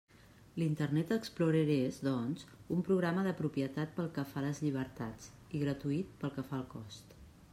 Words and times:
L'Internet 0.59 1.11
Explorer 1.15 1.67
és, 1.75 1.99
doncs, 2.07 2.45
un 2.77 2.81
programa 2.87 3.27
de 3.29 3.35
propietat 3.43 3.93
pel 3.99 4.09
que 4.17 4.25
fa 4.31 4.41
a 4.43 4.43
les 4.47 4.61
llibertats, 4.65 5.31
i 5.59 5.65
gratuït 5.67 6.17
pel 6.25 6.37
que 6.39 6.49
fa 6.49 6.57
al 6.61 6.69
cost. 6.77 7.17